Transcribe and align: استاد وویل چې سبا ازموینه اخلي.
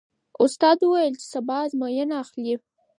استاد 0.43 0.77
وویل 0.83 1.13
چې 1.21 1.25
سبا 1.33 1.55
ازموینه 1.65 2.15
اخلي. 2.23 2.55